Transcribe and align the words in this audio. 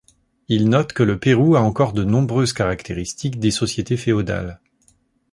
Il 0.47 0.67
note 0.67 0.93
que 0.93 1.03
le 1.03 1.19
Pérou 1.19 1.55
a 1.55 1.61
encore 1.61 1.93
de 1.93 2.03
nombreuses 2.03 2.53
caractéristiques 2.53 3.37
des 3.39 3.51
sociétés 3.51 3.97
féodales. 3.97 4.59